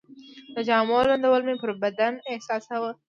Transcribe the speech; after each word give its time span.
د 0.53 0.55
جامو 0.67 0.99
لوندوالی 1.07 1.45
مې 1.47 1.55
پر 1.61 1.71
بدن 1.83 2.13
احساساوه. 2.33 2.91